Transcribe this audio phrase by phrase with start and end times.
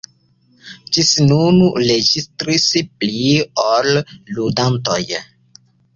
[0.97, 2.65] Ĝis nun registris
[3.03, 3.29] pli
[3.67, 3.91] ol
[4.39, 4.99] ludantoj.